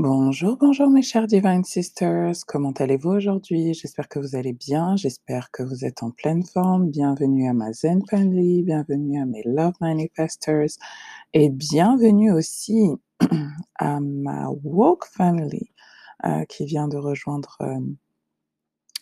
[0.00, 3.74] Bonjour, bonjour mes chers Divine Sisters, comment allez-vous aujourd'hui?
[3.74, 6.88] J'espère que vous allez bien, j'espère que vous êtes en pleine forme.
[6.88, 10.78] Bienvenue à ma Zen Family, bienvenue à mes Love Manifestors
[11.34, 12.92] et bienvenue aussi
[13.74, 15.72] à ma Woke Family
[16.24, 17.80] euh, qui vient de rejoindre euh,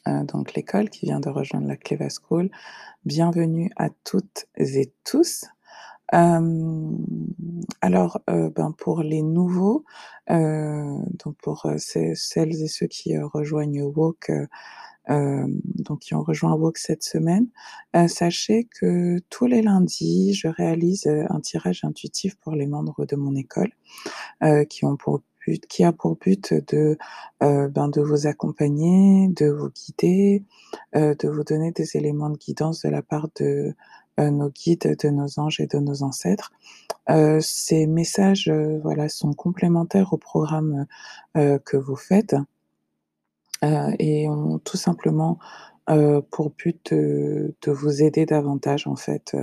[0.09, 2.51] euh, donc l'école, qui vient de rejoindre la Cleva School.
[3.05, 5.45] Bienvenue à toutes et tous.
[6.15, 6.91] Euh,
[7.81, 9.85] alors, euh, ben, pour les nouveaux,
[10.31, 14.31] euh, donc pour celles et ceux qui rejoignent Woke,
[15.09, 17.47] donc qui ont rejoint Woke cette semaine,
[18.09, 23.35] sachez que tous les lundis, je réalise un tirage intuitif pour les membres de mon
[23.37, 23.71] école,
[24.69, 26.99] qui ont pour but, qui a pour but de,
[27.41, 30.45] ben, de vous accompagner, de vous guider,
[30.93, 33.75] de vous donner des éléments de guidance de la part de euh,
[34.19, 36.53] nos guides, de nos anges et de nos ancêtres.
[37.11, 40.87] Euh, ces messages, euh, voilà, sont complémentaires au programme
[41.35, 42.35] que vous faites
[43.63, 45.39] et ont tout simplement
[46.31, 49.37] pour but de, de, vous aider davantage en fait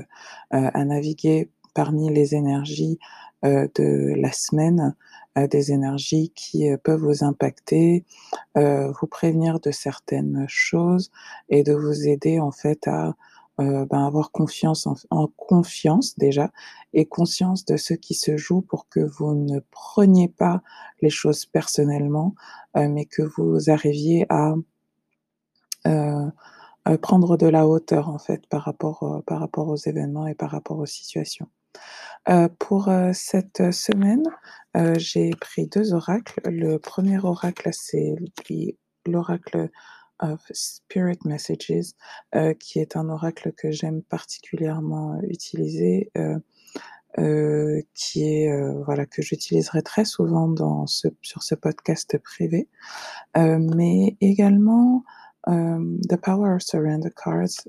[0.49, 2.99] à naviguer parmi les énergies
[3.43, 4.95] de la semaine,
[5.35, 8.05] des énergies qui peuvent vous impacter,
[8.55, 11.11] vous prévenir de certaines choses
[11.49, 13.15] et de vous aider en fait à
[13.59, 16.51] euh, ben, avoir confiance en, en, confiance déjà
[16.93, 20.61] et conscience de ce qui se joue pour que vous ne preniez pas
[21.01, 22.33] les choses personnellement,
[22.77, 24.55] euh, mais que vous arriviez à
[26.89, 30.35] euh, prendre de la hauteur en fait par rapport euh, par rapport aux événements et
[30.35, 31.47] par rapport aux situations.
[32.29, 34.23] Euh, pour cette semaine,
[34.97, 36.39] j'ai pris deux oracles.
[36.45, 38.15] Le premier oracle, c'est
[39.07, 39.69] l'oracle
[40.23, 41.93] of Spirit Messages,
[42.35, 46.39] euh, qui est un oracle que j'aime particulièrement utiliser, euh,
[47.19, 52.69] euh, qui est voilà que j'utiliserai très souvent dans ce, sur ce podcast privé,
[53.35, 55.03] mais également
[55.45, 57.67] The Power of Surrender Cards,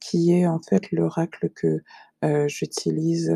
[0.00, 1.80] qui est en fait l'oracle que
[2.48, 3.32] j'utilise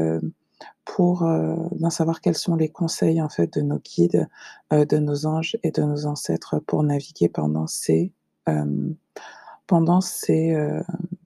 [0.84, 1.54] pour euh,
[1.90, 4.26] savoir quels sont les conseils en fait de nos guides,
[4.72, 8.12] euh, de nos anges et de nos ancêtres pour naviguer pendant ces
[8.48, 8.90] euh,
[9.66, 10.56] pendant ces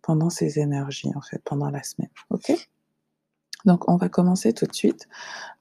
[0.02, 2.10] pendant ces énergies en fait pendant la semaine.
[2.30, 2.52] Ok?
[3.64, 5.08] Donc on va commencer tout de suite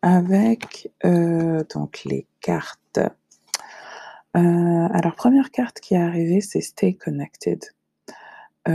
[0.02, 3.00] avec donc les cartes.
[4.34, 7.64] alors première carte qui est arrivée c'est Stay Connected.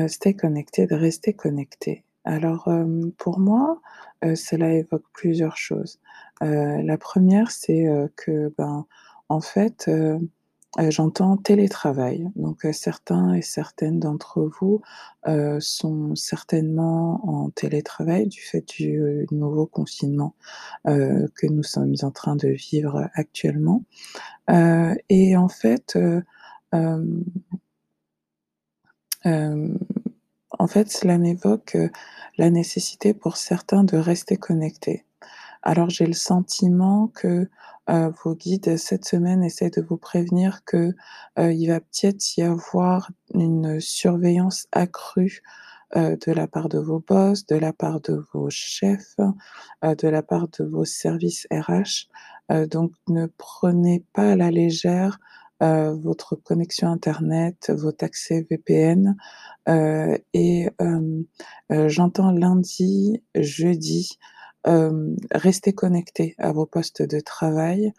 [0.06, 2.05] stay Connected, rester connecté.
[2.26, 2.68] Alors,
[3.18, 3.80] pour moi,
[4.34, 6.00] cela évoque plusieurs choses.
[6.40, 8.84] la première, c'est que, ben,
[9.28, 9.88] en fait,
[10.88, 12.28] j'entends télétravail.
[12.34, 14.82] Donc, certains et certaines d'entre vous
[15.60, 20.34] sont certainement en télétravail du fait du nouveau confinement
[20.84, 23.84] que nous sommes en train de vivre actuellement.
[25.08, 25.96] et en fait,
[30.58, 31.76] en fait, cela m'évoque
[32.38, 35.04] la nécessité pour certains de rester connectés.
[35.62, 37.48] Alors j'ai le sentiment que
[37.90, 40.94] euh, vos guides cette semaine essaient de vous prévenir que
[41.38, 45.42] euh, il va peut-être y avoir une surveillance accrue
[45.96, 49.16] euh, de la part de vos boss, de la part de vos chefs,
[49.82, 52.08] de la part de vos services RH.
[52.68, 55.18] donc ne prenez pas à la légère
[55.62, 59.16] euh, votre connexion Internet, votre accès VPN.
[59.68, 61.22] Euh, et euh,
[61.88, 64.18] j'entends lundi, jeudi,
[65.32, 67.92] rester connecté à vos postes de travail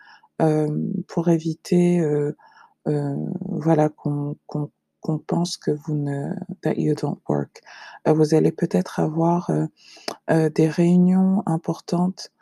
[1.07, 2.05] pour éviter
[2.85, 7.61] voilà qu'on qu'on pense que vous ne that you don't work.
[8.05, 9.49] vous allez peut-être avoir
[10.29, 12.36] des réunions importantes euh,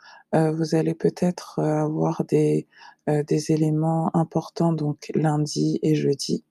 [0.52, 2.66] vous allez peut-être euh, avoir des,
[3.08, 6.44] euh, des éléments importants donc lundi et jeudi.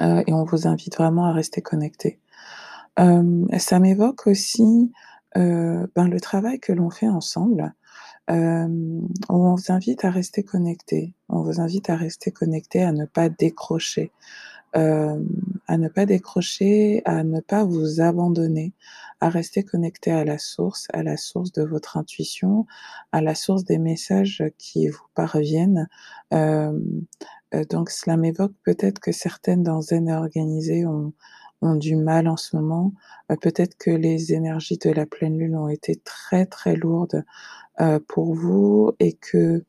[0.00, 2.18] et on vous invite vraiment à rester connecté.
[2.96, 4.92] ça m'évoque aussi
[5.36, 7.72] ben, le travail que l'on fait ensemble.
[8.28, 11.14] on vous invite à rester connecté.
[11.28, 14.10] On vous invite à rester connecté, à ne pas décrocher.
[14.74, 15.22] Euh,
[15.68, 18.72] à ne pas décrocher, à ne pas vous abandonner,
[19.20, 22.66] à rester connecté à la source, à la source de votre intuition,
[23.12, 25.88] à la source des messages qui vous parviennent.
[26.32, 26.78] Euh,
[27.54, 31.12] euh donc cela m'évoque peut-être que certaines dans Zen organisées ont,
[31.60, 32.92] ont du mal en ce moment.
[33.40, 37.24] Peut-être que les énergies de la pleine lune ont été très très lourdes
[38.08, 39.64] pour vous et que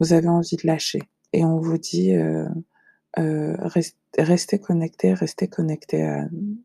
[0.00, 1.02] vous avez envie de lâcher.
[1.32, 2.12] Et on vous dit,
[3.16, 6.02] res restez connectés, restez connectés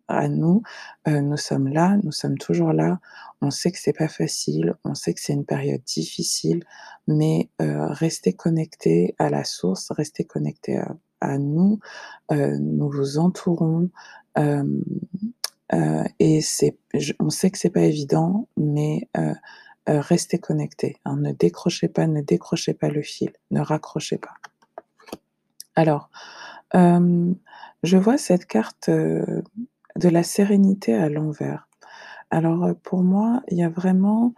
[0.08, 0.64] à nous,
[1.08, 3.00] heu, nous sommes là, nous sommes toujours là.
[3.42, 6.64] On sait que c'est pas facile, on sait que c'est une période difficile,
[7.08, 10.80] mais heu, restez connectés à la source, restez connectés
[11.22, 11.80] à nous,
[12.32, 13.90] nous vous entourons,
[14.38, 14.62] et
[17.20, 19.10] on sait que c'est pas évident, mais
[19.88, 21.18] restez connectés, hein.
[21.18, 24.34] Ne décrochez pas, ne décrochez pas le fil, ne raccrochez pas.
[25.76, 26.10] Alors,
[26.74, 31.68] je vois cette carte, de la sérénité à l'envers.
[32.32, 34.34] Alors, pour moi, il y a vraiment,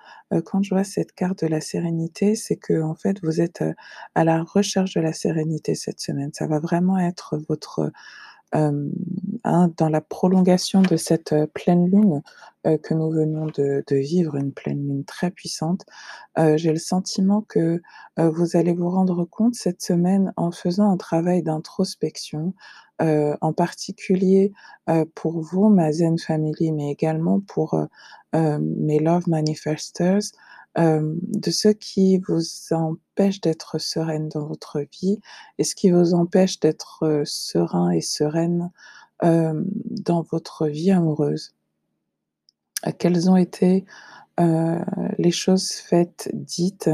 [0.46, 3.64] quand je vois cette carte de la sérénité, c'est qu'en fait, vous êtes,
[4.16, 6.32] à la recherche de la sérénité cette semaine.
[6.34, 7.92] Ça va vraiment être votre,
[8.56, 8.92] hem,
[9.46, 12.24] hein, dans la prolongation de cette, heu, pleine lune,
[12.68, 15.84] heu, que nous venons de vivre, une pleine lune très puissante.
[16.58, 17.82] J'ai le sentiment que,
[18.18, 22.54] vous allez vous rendre compte cette semaine en faisant un travail d'introspection,
[23.00, 24.54] en particulier,
[25.16, 27.80] pour vous, ma Zen Family, mais également pour,
[28.34, 30.24] mes Love Manifestors,
[30.76, 32.42] hem, de ce qui vous
[32.72, 35.20] empêche d'être sereine dans votre vie
[35.60, 38.72] et ce qui vous empêche d'être, heu, serein et sereine,
[39.24, 41.54] hem, dans votre vie amoureuse.
[43.00, 43.86] Quelles ont été,
[45.18, 46.90] les choses faites, dites,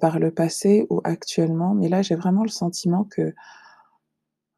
[0.00, 1.74] par le passé ou actuellement?
[1.74, 3.34] Mais là, j'ai vraiment le sentiment que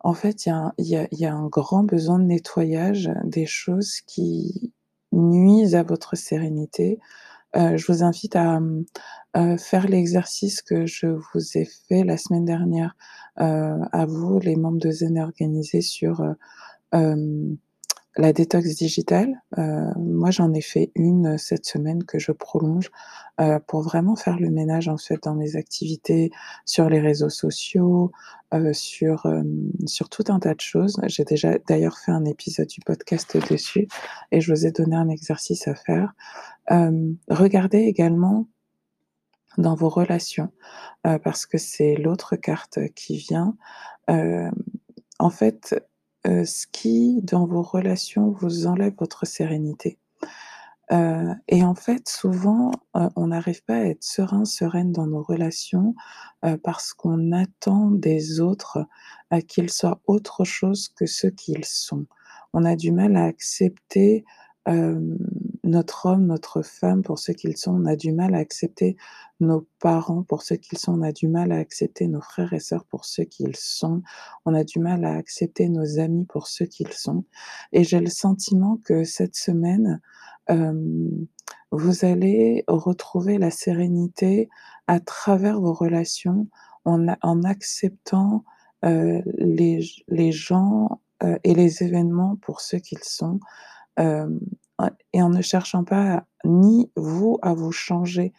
[0.01, 4.73] en fait, il y y a un grand besoin de nettoyage des choses qui
[5.13, 6.99] nuisent à votre sérénité.
[7.57, 8.85] Heu, je vous invite à, mmh,
[9.37, 12.97] heu, faire l'exercice que je vous ai fait la semaine dernière,
[13.41, 16.23] heu, à vous, les membres de Zen Organisés sur,
[18.17, 19.43] la détox digitale.
[19.59, 22.91] Heu, moi, j'en ai fait une, heu, cette semaine que je prolonge,
[23.41, 26.31] heu, pour vraiment faire le ménage, en fait, dans mes activités
[26.67, 28.13] sur les réseaux sociaux,
[28.73, 29.27] sur,
[29.87, 31.01] sur tout un tas de choses.
[31.07, 33.89] J'ai déjà d'ailleurs fait un épisode du podcast dessus
[34.31, 36.13] et je vous ai donné un exercice à faire.
[37.31, 38.47] Regardez également
[39.57, 40.51] dans vos relations,
[41.03, 43.57] parce que c'est l'autre carte qui vient.
[44.07, 45.75] En fait,
[46.27, 49.99] ce qui, dans vos relations, vous enlève votre sérénité.
[50.93, 55.23] Heu et en fait, souvent, heu, on n'arrive pas à être serein, sereine dans nos
[55.23, 55.95] relations,
[56.65, 58.87] parce qu'on attend des autres,
[59.49, 62.07] qu'ils soient autre chose que ce qu'ils sont.
[62.55, 64.25] On a du mal à accepter,
[65.65, 67.73] notre homme, notre femme pour ce qu'ils sont.
[67.75, 68.97] On a du mal à accepter
[69.41, 70.95] nos parents pour ce qu'ils sont.
[70.95, 74.03] On a du mal à accepter nos frères et sœurs pour ce qu'ils sont.
[74.45, 77.25] On a du mal à accepter nos amis pour ce qu'ils sont
[77.73, 80.01] et j'ai le sentiment que cette semaine,
[80.49, 81.27] hem,
[81.71, 84.49] vous allez retrouver la sérénité
[84.87, 86.49] à travers vos relations
[86.85, 88.45] en acceptant,
[88.85, 93.39] heu, les gens, heu et les événements pour ce qu'ils sont,
[95.13, 98.33] et en ne cherchant pas ni vous à vous changer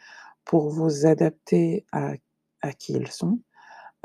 [0.46, 2.14] pour vous adapter à
[2.62, 3.40] à qui ils sont,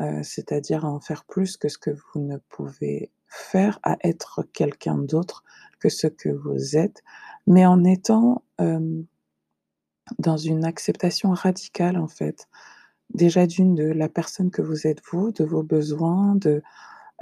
[0.00, 4.42] heu, c'est-à-dire à en faire plus que ce que vous ne pouvez faire, à être
[4.52, 5.44] quelqu'un d'autre
[5.80, 7.02] que ce que vous êtes,
[7.46, 8.44] mais en étant,
[10.18, 12.48] dans une acceptation radicale, en fait.
[13.14, 16.62] Déjà d'une, de la personne que vous êtes vous, de vos besoins, de,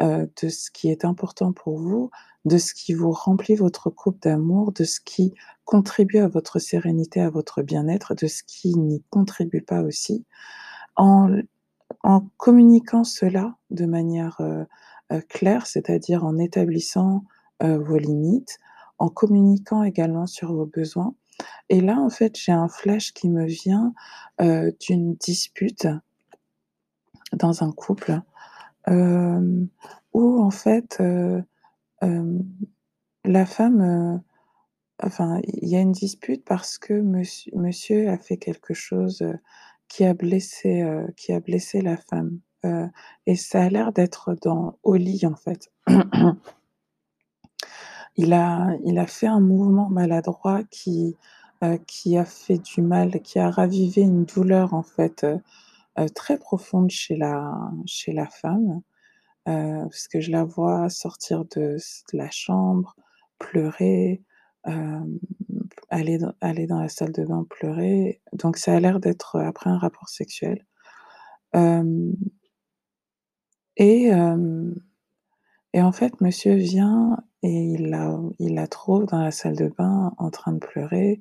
[0.02, 2.10] heu, de ce qui est important pour vous,
[2.44, 5.34] de ce qui vous remplit votre coupe d'amour, de ce qui
[5.64, 10.24] contribue à votre sérénité, à votre bien-être, de ce qui n'y contribue pas aussi.
[12.04, 14.66] En communiquant cela de manière, heu
[15.12, 17.24] heu, claire, c'est-à-dire en établissant,
[17.62, 18.58] vos limites,
[18.98, 21.14] en communiquant également sur vos besoins
[21.70, 23.94] et là, en fait, j'ai un flash qui me vient,
[24.80, 25.88] d'une dispute
[27.32, 28.20] dans un couple,
[28.88, 31.02] où en fait,
[33.24, 34.22] la femme,
[35.02, 39.22] enfin, il y a une dispute parce que monsieur a fait quelque chose,
[39.88, 40.84] qui a blessé,
[41.16, 42.40] qui a blessé la femme,
[43.26, 45.70] et ça a l'air d'être dans au lit, en fait.
[48.18, 51.16] Il a il a fait un mouvement maladroit qui,
[51.86, 55.26] qui a fait du mal, qui a ravivé une douleur, en fait,
[56.14, 57.52] très profonde chez la
[57.86, 58.82] chez la femme,
[59.48, 61.76] heu, parce que je la vois sortir de
[62.14, 62.96] la chambre,
[63.38, 64.22] pleurer,
[64.66, 65.18] hem,
[65.90, 69.70] aller dans aller dans la salle de bain pleurer, donc ça a l'air d'être après
[69.70, 70.64] un rapport sexuel.
[73.76, 74.10] Et
[75.74, 79.68] et en fait, monsieur vient et il la il la trouve dans la salle de
[79.68, 81.20] bain en train de pleurer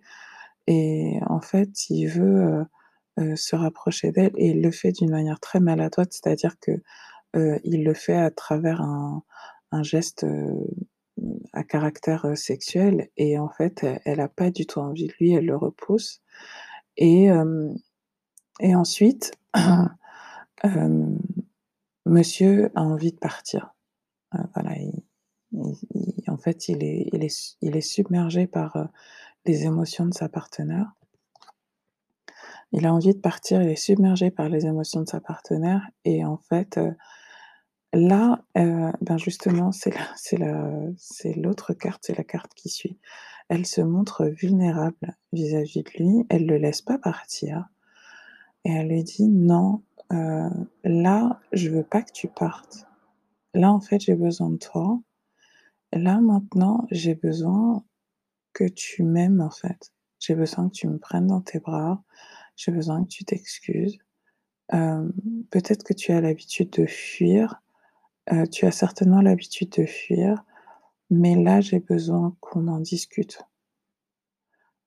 [0.68, 2.66] et en fait, il veut,
[3.20, 6.72] heu, se rapprocher d'elle et il le fait d'une manière très maladroite, c'est-à-dire que,
[7.38, 9.24] heu, il le fait à travers un
[9.84, 10.56] geste, heu,
[11.54, 15.34] à caractère, sexuel et en fait, elle elle a pas du tout envie de lui,
[15.34, 16.22] elle le repousse
[16.98, 17.30] et
[18.62, 19.32] et ensuite,
[22.08, 23.76] monsieur a envie de partir.
[24.56, 24.94] Voilà, il
[26.30, 28.90] en fait, il est il est est submergé par,
[29.48, 30.94] les émotions de sa partenaire.
[32.72, 36.26] Il a envie de partir, il est submergé par les émotions de sa partenaire et
[36.26, 36.94] en fait, heu,
[37.94, 40.72] là, heu, ben, justement, c'est la c'est la
[41.38, 43.00] l'autre carte, c'est la carte qui suit.
[43.50, 47.68] Elle se montre vulnérable vis-à-vis de lui, elle le laisse pas partir
[48.66, 50.50] et elle lui dit: «Non, heu,
[50.84, 52.88] là, je veux pas que tu partes.
[53.56, 55.00] Là, en fait, j'ai besoin de toi.
[55.94, 57.84] Là, maintenant, j'ai besoin
[58.54, 59.92] que tu m'aimes, en fait.
[60.20, 62.04] J'ai besoin que tu me prennes dans tes bras,
[62.56, 63.98] j'ai besoin que tu t'excuses.
[64.72, 65.14] Hem,
[65.52, 67.62] peut-être que tu as l'habitude de fuir,
[68.34, 70.44] heu, tu as certainement l'habitude de fuir,
[71.12, 73.40] mais là, j'ai besoin qu'on en discute.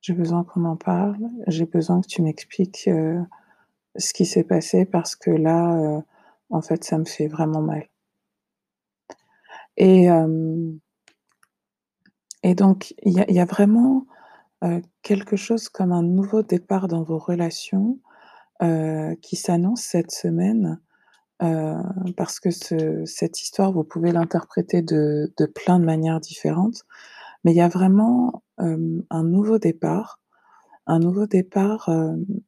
[0.03, 3.21] J'ai besoin qu'on en parle, j'ai besoin que tu m'expliques, heu,
[3.97, 6.03] ce qui s'est passé parce que là,
[6.51, 7.89] en fait, ça me fait vraiment mal».
[9.77, 10.09] Et
[12.43, 14.07] et donc il y a vraiment,
[14.65, 17.99] heu, quelque chose comme un nouveau départ dans vos relations,
[18.63, 20.81] heu, qui s'annonce cette semaine,
[21.43, 21.77] heu,
[22.17, 26.85] parce que ce cette histoire, vous pouvez l'interpréter de plein de manières différentes.
[27.45, 30.21] Mais il y a vraiment, un nouveau départ,
[30.89, 31.91] un nouveau départ,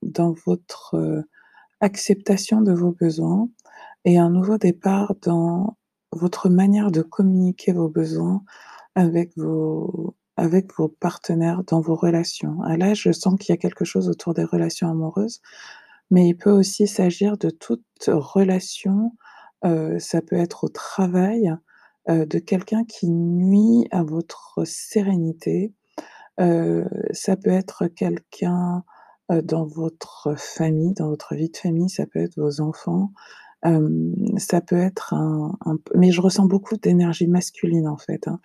[0.02, 1.24] dans votre,
[1.82, 3.48] acceptation de vos besoins
[4.06, 5.76] et un nouveau départ dans
[6.12, 8.44] votre manière de communiquer vos besoins
[8.96, 12.58] avec vos avec vos partenaires dans vos relations.
[12.64, 15.40] Ah là, je sens qu'il y a quelque chose autour des relations amoureuses,
[16.10, 19.14] mais il peut aussi s'agir de toute relation,
[19.66, 21.54] heu, ça peut être au travail,
[22.10, 25.74] heu, de quelqu'un qui nuit à votre sérénité.
[26.40, 28.84] Heu, ça peut être quelqu'un,
[29.44, 33.12] dans votre famille, dans votre vie de famille, ça peut être vos enfants,
[34.38, 35.56] ça peut être un
[35.96, 38.40] mais je ressens beaucoup d'énergie masculine, en fait, hein.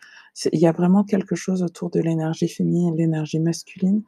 [0.54, 4.04] Il y a vraiment quelque chose autour de l'énergie féminine l'énergie masculine,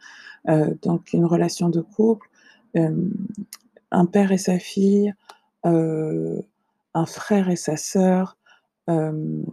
[0.83, 2.29] donc une relation de couple,
[3.91, 5.13] un père et sa fille,
[5.65, 8.37] un frère et sa sœur,
[8.89, 9.43] heu,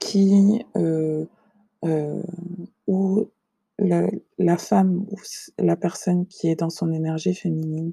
[0.00, 1.28] qui, heu,
[2.88, 3.28] où
[3.78, 4.08] le
[4.38, 5.16] la femme ou
[5.58, 7.92] la personne qui est dans son énergie féminine,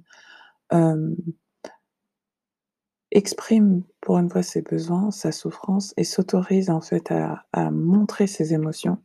[3.12, 8.54] exprime pour une fois ses besoins, sa souffrance et s'autorise en fait à montrer ses
[8.54, 8.98] émotions,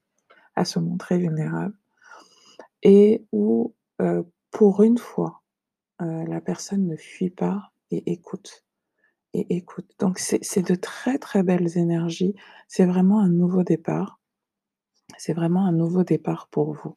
[0.57, 1.75] à se montrer vulnérable
[2.83, 5.43] et où, heu, pour une fois,
[6.03, 8.65] heu, la personne ne fuit pas et écoute
[9.35, 9.91] et écoute.
[10.01, 12.35] Donc c'est de très, très belles énergies.
[12.69, 14.21] C'est vraiment un nouveau départ.
[15.19, 16.97] C'est vraiment un nouveau départ pour vous.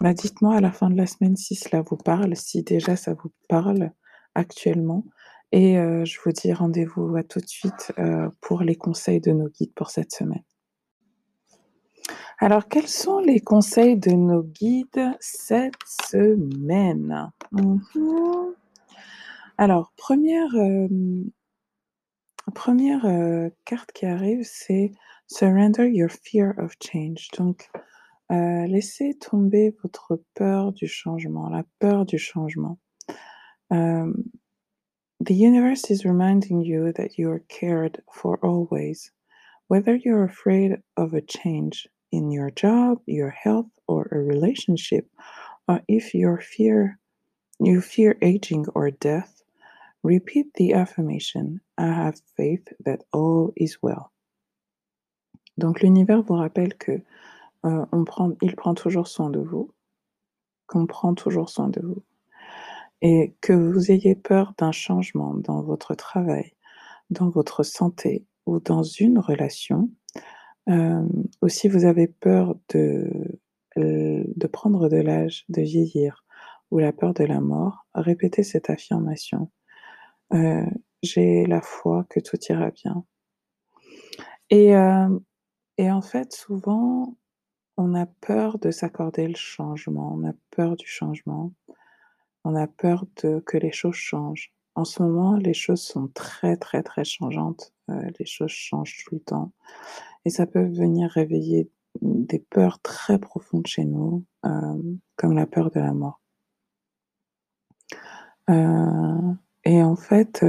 [0.00, 3.14] Bah, dites-moi à la fin de la semaine si cela vous parle, si déjà ça
[3.14, 3.92] vous parle
[4.34, 5.04] actuellement
[5.52, 9.32] et heu, je vous dis rendez-vous à tout de suite, heu, pour les conseils de
[9.32, 10.42] nos guides pour cette semaine.
[12.38, 15.74] Alors quels sont les conseils de nos guides cette
[16.10, 17.30] semaine?
[17.52, 18.52] Mmh mh.
[19.58, 21.32] Alors 1re, hem
[22.54, 24.90] 1re, heu, carte qui arrive, c'est
[25.28, 27.28] Surrender your fear of change.
[27.38, 27.70] Donc,
[28.30, 32.78] laissez tomber votre peur du changement, la peur du changement.
[33.72, 34.30] Hem,
[35.20, 39.12] The universe is reminding you that you are cared for always.
[39.68, 45.08] Whether you're afraid of a change in your job, your health, or a relationship,
[45.68, 46.98] or if your fear
[47.60, 49.42] you fear aging or death,
[50.02, 54.12] repeat the affirmation: "I have faith that all is well."
[55.56, 57.00] Donc l'univers vous rappelle que,
[57.64, 59.72] heu, on prend il prend toujours soin de vous,
[60.66, 62.02] qu'on prend toujours soin de vous
[63.02, 66.52] et que vous ayez peur d'un changement dans votre travail,
[67.10, 69.90] dans votre santé ou dans une relation,
[70.68, 71.08] hem,
[71.42, 73.10] ou si vous avez peur de
[73.76, 76.24] l de prendre de l'âge, de vieillir
[76.72, 79.50] ou la peur de la mort, répétez cette affirmation:
[80.34, 80.66] «Heu,
[81.02, 83.04] j'ai la foi que tout ira bien».
[84.50, 85.20] Et hem
[85.78, 87.16] et en fait, souvent,
[87.78, 91.52] on a peur de s'accorder le changement, on a peur du changement,
[92.44, 94.52] on a peur de que les choses changent.
[94.74, 99.16] En ce moment, les choses sont très, très, très changeantes, heu, les choses changent tout
[99.16, 99.52] le temps
[100.24, 101.70] et ça peut venir réveiller
[102.02, 106.20] des peurs très profondes chez nous, hem, comme la peur de la mort.
[108.48, 110.42] Heu Et en fait,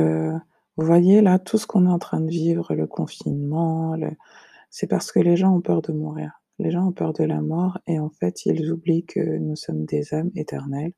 [0.78, 3.96] vous voyez là, tout ce qu'on est en train de vivre, le confinement,
[4.70, 6.42] c'est parce que les gens ont peur de mourir.
[6.60, 9.86] Les gens ont peur de la mort et en fait, ils oublient que nous sommes
[9.86, 10.94] des âmes éternelles,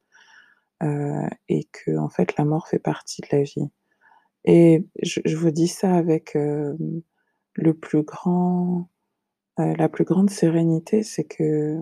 [0.84, 3.70] heu et qu'en fait, la mort fait partie de la vie
[4.46, 7.02] et je vous dis ça avec, hem,
[7.56, 8.90] le plus grand,
[9.60, 11.80] heu, la plus grande sérénité, c'est que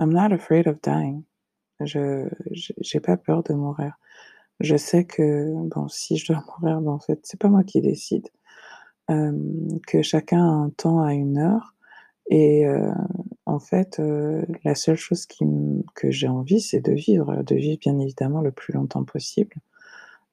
[0.00, 1.24] I'm not afraid of dying.
[1.82, 2.28] Je
[2.80, 3.98] j'ai pas peur de mourir.
[4.60, 7.80] Je sais que, bon, si je dois mourir, ben, en fait, c'est pas moi qui
[7.82, 8.28] décide,
[9.86, 11.74] que chacun a un temps, a une heure
[12.30, 12.66] et
[13.48, 15.26] en fait, heu, la seule chose
[15.94, 19.56] que j'ai envie, c'est de vivre, de vivre bien évidemment le plus longtemps possible,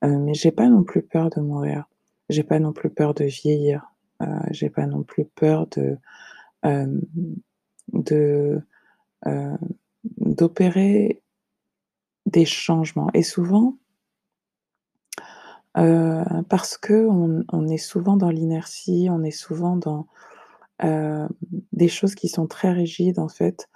[0.03, 1.85] heu, mais j'ai pas non plus peur de mourir.
[2.29, 3.91] J'ai pas non plus peur de vieillir,
[4.23, 5.97] heu, j'ai pas non plus peur de,
[7.93, 8.61] de,
[9.27, 9.57] heu,
[10.17, 11.21] d'opérer
[12.27, 13.09] des changements.
[13.15, 13.77] Et souvent
[16.49, 20.07] parce qu'on on est souvent dans l'inertie, on est souvent dans,
[20.81, 21.29] hem,
[21.73, 23.67] des choses qui sont très rigides en fait.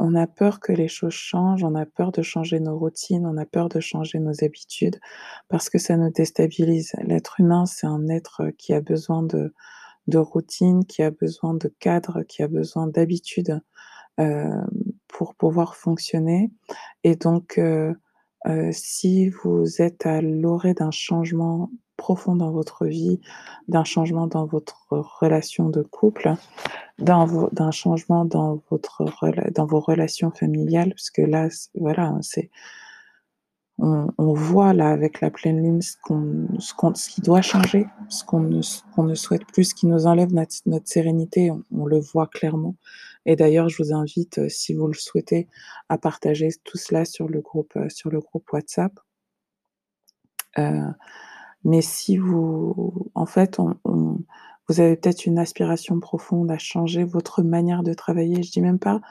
[0.00, 3.36] On a peur que les choses changent, on a peur de changer nos routines, on
[3.38, 4.98] a peur de changer nos habitudes
[5.48, 6.92] parce que ça nous déstabilise.
[7.04, 9.54] L'être humain, c'est un être, qui a besoin de
[10.08, 10.20] de
[10.88, 13.60] qui a besoin de cadre, qui a besoin d'habitudes,
[14.18, 14.66] hem,
[15.08, 16.52] pour pouvoir fonctionner
[17.04, 17.96] et donc heu,
[18.72, 21.70] si vous êtes à l'orée d'un changement
[22.04, 23.18] profond dans votre vie,
[23.68, 24.86] d'un changement dans votre
[25.22, 26.34] relation de couple,
[26.98, 29.04] d'un changement dans votre
[29.58, 32.50] dans vos relations familiales, parce que là, voilà, hein, c'est
[33.78, 37.86] on voit là avec la pleine lune ce qu'on ce qu'on ce qui doit changer,
[38.08, 38.60] ce qu'on ne
[38.94, 41.50] qu'on ne souhaite plus, ce qui nous enlève notre notre sérénité,
[41.82, 42.76] on le voit clairement
[43.26, 45.48] et d'ailleurs je vous invite, heu, si vous le souhaitez,
[45.88, 48.92] à partager tout cela sur le groupe, heu, sur le groupe WhatsApp.
[50.56, 50.94] Heu,
[51.64, 54.18] mais si vous en fait, on on
[54.68, 58.42] vous avez peut-être une aspiration profonde à changer votre manière de travailler.
[58.42, 59.02] Je dis même pas,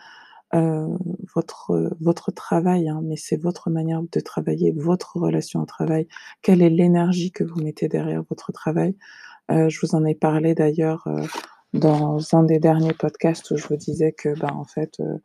[0.55, 0.87] heu,
[1.35, 6.07] votre, votre travail, hein, mais c'est votre manière de travailler, votre relation au travail.
[6.41, 8.95] Quelle est l'énergie que vous mettez derrière votre travail?
[9.51, 11.23] Heu, je vous en ai parlé d'ailleurs, heu,
[11.73, 15.21] dans un des derniers podcasts où je vous disais que, ben, en fait, heu,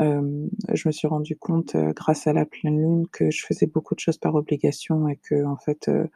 [0.00, 3.66] hem, je me suis rendu compte, heu, grâce à la pleine lune que je faisais
[3.66, 6.08] beaucoup de choses par obligation et qu'en fait, heu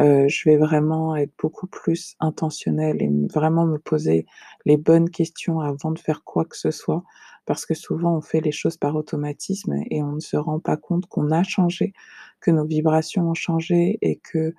[0.00, 4.26] heu, je vais vraiment être beaucoup plus intentionnelle et vraiment me poser
[4.64, 7.04] les bonnes questions avant de faire quoi que ce soit.
[7.46, 10.76] Parce que souvent on fait les choses par automatisme et on ne se rend pas
[10.76, 11.92] compte qu'on a changé,
[12.40, 14.54] que nos vibrations ont changé et que,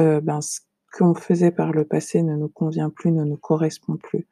[0.00, 0.60] heu, ben, ce
[0.92, 4.26] qu'on faisait par le passé ne nous convient plus, ne nous correspond plus.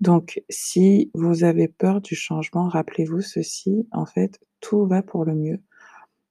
[0.00, 5.34] Donc si vous avez peur du changement, rappelez-vous ceci, en fait, tout va pour le
[5.34, 5.60] mieux.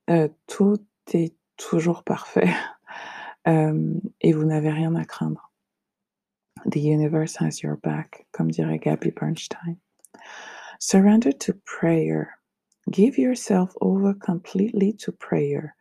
[0.09, 0.77] Heu, tout
[1.13, 2.49] est toujours parfait,
[3.45, 5.51] hem et vous n'avez rien à craindre.
[6.65, 9.77] The universe has your back, comme dirait Gabby Bernstein.
[10.79, 12.37] Surrender to prayer.
[12.91, 15.75] Give yourself over completely to prayer.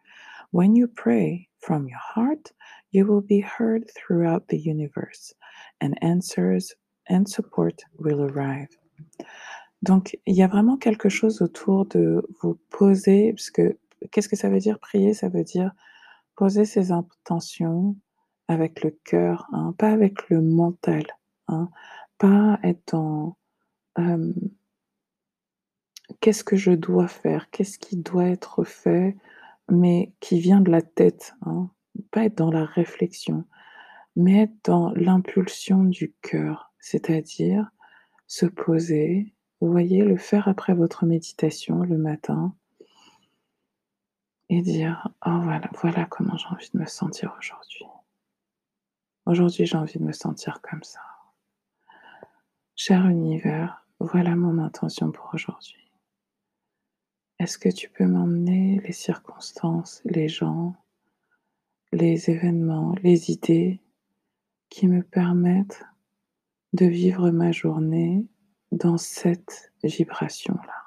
[0.50, 2.52] When you pray from your heart,
[2.90, 5.32] you will be heard throughout the universe
[5.80, 6.74] and answers
[7.08, 8.68] and support will arrive.
[9.82, 13.76] Donc il y a vraiment quelque chose autour de vous poser parce que
[14.10, 14.78] qu'est-ce que ça veut dire?
[14.78, 15.14] Prier?
[15.14, 15.72] Ça veut dire
[16.36, 17.96] poser ses intentions
[18.48, 21.04] avec le cœur, hein, pas avec le mental,
[21.48, 21.70] hein,
[22.18, 23.36] pas être dans,
[23.96, 24.34] hem
[26.20, 27.50] Qu'est-ce que je dois faire?
[27.50, 29.16] Qu'est-ce qui doit être fait?
[29.70, 31.70] Mais qui vient de la tête, hein.
[32.10, 33.44] Pas être dans la réflexion,
[34.16, 37.70] mais être dans l'impulsion du cœur, c'est-à-dire
[38.26, 42.54] se poser, vous voyez, le faire après votre méditation le matin
[44.54, 47.86] et dire: «Oh voilà, voilà comment j'ai envie de me sentir aujourd'hui.
[49.24, 51.00] Aujourd'hui, j'ai envie de me sentir comme ça.
[52.76, 55.90] Cher univers, voilà mon intention pour aujourd'hui».
[57.38, 60.76] Est-ce que tu peux m'emmener les circonstances, les gens,
[61.90, 63.80] les événements, les idées
[64.68, 65.82] qui me permettent
[66.74, 68.26] de vivre ma journée
[68.70, 70.81] dans cette vibration-là?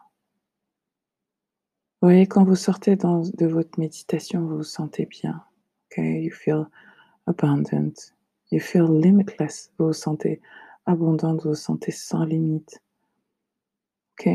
[2.05, 5.43] Vous voyez, quand vous sortez de votre méditation, vous vous sentez bien,
[5.85, 5.97] OK?
[5.97, 6.67] You feel
[7.25, 7.93] abundant,
[8.51, 9.73] you feel limitless.
[9.79, 10.39] Vous vous sentez
[10.85, 12.79] abondante, vous vous sentez sans limite.
[14.19, 14.29] OK?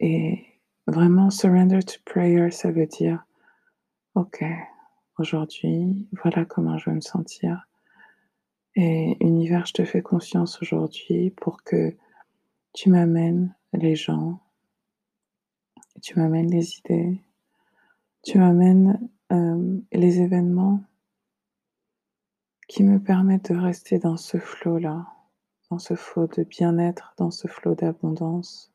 [0.00, 0.44] Et
[0.86, 3.24] vraiment surrender to prayer, ça veut dire:
[4.16, 4.44] «OK,
[5.18, 7.66] aujourd'hui, voilà comment je veux me sentir
[8.74, 11.96] et univers, je te fais confiance aujourd'hui pour que
[12.74, 14.40] tu m'amènes les gens,
[16.04, 17.18] tu m'amènes les idées,
[18.22, 20.82] tu m'amènes, hem, les événements
[22.68, 25.06] qui me permettent de rester dans ce flot-là,
[25.70, 28.70] dans ce flot de bien-être, dans ce flot d'abondance.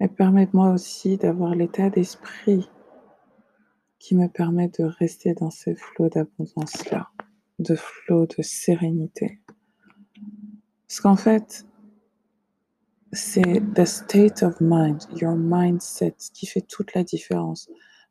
[0.00, 2.68] Et permettent-moi aussi d'avoir l'état d'esprit
[4.00, 7.10] qui me permet de rester dans ce flot d'abondance-là,
[7.60, 9.40] de flot de sérénité.
[10.88, 11.64] Parce qu'en fait,
[13.14, 17.70] c'est the state of mind, your mindset, qui fait toute la différence.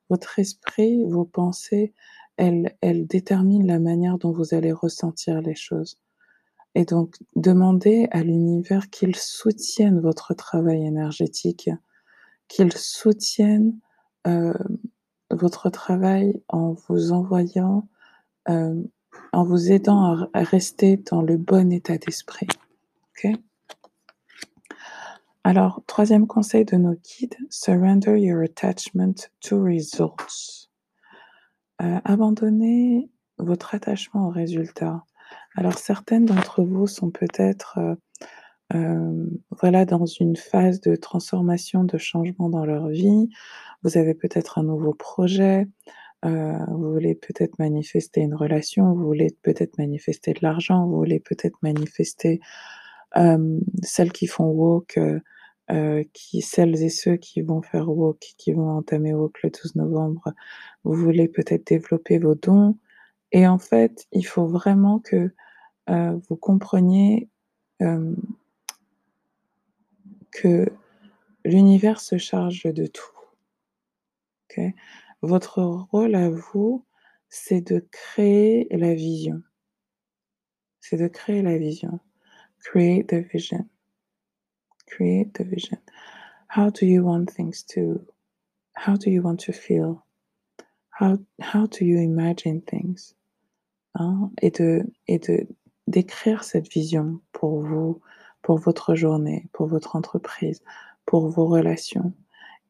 [0.09, 1.93] Votre esprit, vos pensées,
[2.37, 5.99] elles, elles déterminent la manière dont vous allez ressentir les choses.
[6.75, 11.69] Et donc, demandez à l'univers qu'il soutienne votre travail énergétique,
[12.47, 13.77] qu'il soutienne
[14.25, 14.53] euh,
[15.29, 17.87] votre travail en vous envoyant,
[18.49, 18.81] euh,
[19.31, 22.47] en vous aidant à, rester dans le bon état d'esprit.
[23.11, 23.37] ok?
[25.45, 30.69] Alors, troisième conseil de nos guides, surrender your attachment to results.
[31.81, 35.03] Euh, abandonnez votre attachement aux résultats.
[35.57, 37.95] Alors, certaines d'entre vous sont peut-être euh,
[38.73, 39.27] euh,
[39.59, 43.27] voilà, dans une phase de transformation, de changement dans leur vie.
[43.83, 45.67] Vous avez peut-être un nouveau projet,
[46.23, 51.57] vous voulez peut-être manifester une relation, vous voulez peut-être manifester de l'argent, vous voulez peut-être
[51.61, 52.39] manifester
[53.83, 54.49] celles qui font
[55.71, 59.75] walk, qui, celles et ceux qui vont faire walk, qui vont entamer walk le 12
[59.75, 60.33] novembre,
[60.83, 62.77] vous voulez peut-être développer vos dons.
[63.31, 65.33] Et en fait, il faut vraiment que
[65.87, 67.29] vous compreniez
[70.31, 70.67] que
[71.45, 73.03] l'univers se charge de tout.
[75.21, 76.85] Votre rôle à vous,
[77.29, 79.41] c'est de créer la vision.
[80.79, 81.99] C'est de créer la vision.
[82.59, 83.67] Create the vision.
[84.95, 85.79] Create the vision.
[86.47, 88.05] How do you want things to
[88.75, 90.05] how do you want to feel?
[90.91, 93.15] How how do you imagine things?
[93.97, 94.31] Hein?
[94.41, 94.85] Et de
[95.87, 98.01] d'écrire cette vision pour vous,
[98.41, 100.61] pour votre journée, pour votre entreprise,
[101.05, 102.13] pour vos relations.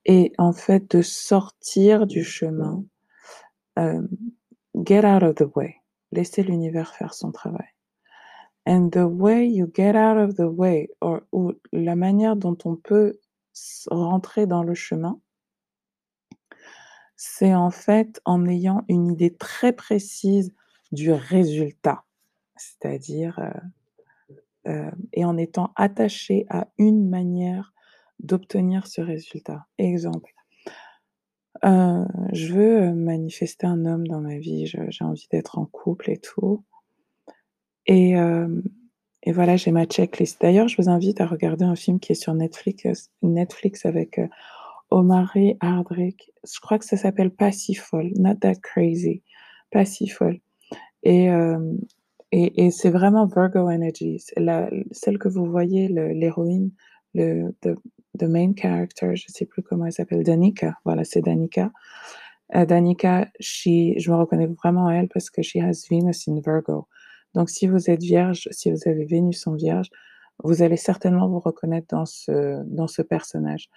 [0.06, 2.84] Et en fait, de sortir du chemin.
[3.80, 4.08] Euh,
[4.76, 5.76] get out of the way.
[6.12, 7.68] Laissez l'univers faire son travail.
[8.66, 12.76] And the way you get out of the way, or, ou la manière dont on
[12.76, 13.20] peut
[13.92, 15.20] rentrer dans le chemin,
[17.18, 20.54] c'est en fait en ayant une idée très précise
[20.92, 22.04] du résultat.
[22.56, 27.74] C'est-à-dire, euh, euh, et en étant attaché à une manière
[28.20, 29.66] d'obtenir ce résultat.
[29.78, 30.34] Exemple,
[31.66, 36.18] euh, je veux manifester un homme dans ma vie, j'ai envie d'être en couple et
[36.18, 36.64] tout.
[37.86, 38.62] Et, euh,
[39.24, 40.42] et voilà, j'ai ma checklist.
[40.42, 44.20] D'ailleurs, je vous invite à regarder un film qui est sur Netflix, Netflix avec
[44.90, 46.32] Omari Hardrick.
[46.44, 49.24] Je crois que ça s'appelle Passiful, Not That Crazy,
[49.72, 50.40] Passiful.
[51.04, 51.30] Et,
[52.32, 54.24] et, et c'est vraiment Virgo Energy.
[54.38, 56.72] La, celle que vous voyez, l'héroïne,
[57.14, 60.76] le, the, main character, je ne sais plus comment elle s'appelle, Danica.
[60.86, 61.72] Voilà, c'est Danica.
[62.54, 66.40] Uh, Danica, she, je me reconnais vraiment à elle parce que she has Venus in
[66.44, 66.88] Virgo.
[67.34, 69.90] Donc, si vous êtes vierge, si vous avez Vénus en vierge,
[70.44, 73.70] vous allez certainement vous reconnaître dans ce, dans ce personnage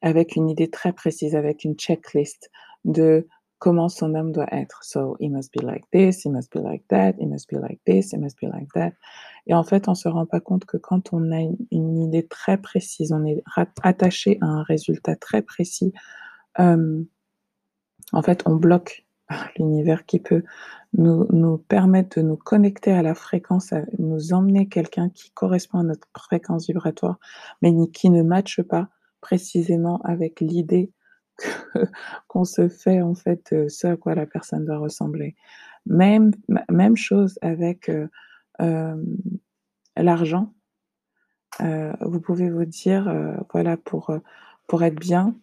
[0.00, 2.50] avec une idée très précise, avec une checklist
[2.84, 3.26] de
[3.58, 4.84] comment son homme doit être.
[4.84, 7.80] So, he must be like this, he must be like that, he must be like
[7.84, 8.92] this, he must be like that.
[9.46, 11.40] Et en fait, on ne se rend pas compte que quand on a
[11.72, 13.42] une, idée très précise, on est
[13.82, 15.92] attaché à un résultat très précis,
[16.60, 17.02] euh,
[18.12, 19.06] en fait, on bloque
[19.58, 20.42] l'univers qui peut
[20.94, 26.08] nous, permettre de nous connecter à la fréquence, nous emmener quelqu'un qui correspond à notre
[26.16, 27.18] fréquence vibratoire,
[27.62, 28.88] mais qui ne matche pas
[29.20, 30.92] précisément avec l'idée
[32.28, 35.36] qu'on se fait en fait de ce à quoi la personne doit ressembler.
[35.86, 36.32] Même,
[36.96, 38.08] chose avec euh,
[38.60, 39.02] euh,
[39.96, 40.52] l'argent.
[41.60, 43.12] Euh, vous pouvez vous dire,
[43.52, 44.10] voilà, pour,
[44.66, 45.34] pour être bien,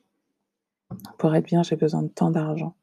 [1.18, 2.76] pour être bien, j'ai besoin de tant d'argent.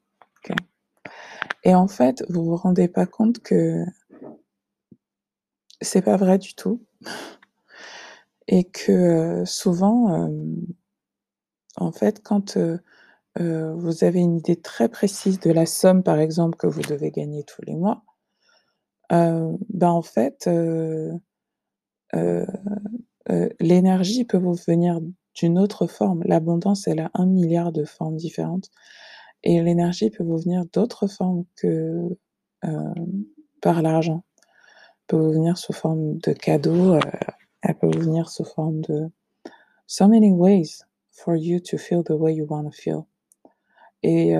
[1.63, 3.83] Et en fait, vous vous rendez pas compte que
[5.81, 6.81] c'est pas vrai du tout.
[8.47, 10.29] Et que souvent,
[11.77, 12.57] en fait, quand
[13.39, 17.11] euh, vous avez une idée très précise de la somme, par exemple, que vous devez
[17.11, 18.03] gagner tous les mois,
[19.11, 21.17] euh, ben en fait, euh,
[23.59, 24.99] l'énergie peut vous venir
[25.35, 26.21] d'une autre forme.
[26.25, 28.69] L'abondance, elle a un milliard de formes différentes.
[29.43, 32.09] Et l'énergie peut vous venir d'autres formes que
[33.61, 34.23] par l'argent.
[34.29, 36.97] Elle peut vous venir sous forme de cadeaux,
[37.61, 39.09] elle peut vous venir sous forme de
[39.85, 43.03] so many ways for you to feel the way you want to feel
[44.01, 44.33] et,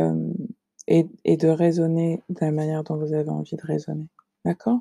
[0.87, 4.07] et, et, de raisonner de la manière dont vous avez envie de raisonner.
[4.45, 4.79] D'accord?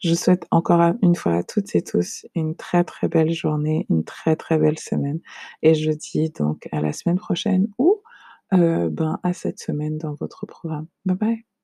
[0.01, 4.05] Je souhaite encore une fois à toutes et tous une très, très belle journée, une
[4.05, 5.21] très, très belle semaine
[5.63, 8.03] et je dis donc à la semaine prochaine ou,
[8.55, 10.87] heu, ben, à cette semaine dans votre programme.
[11.07, 11.56] Bye bye.